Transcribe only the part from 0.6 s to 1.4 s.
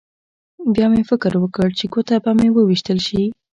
بیا مې فکر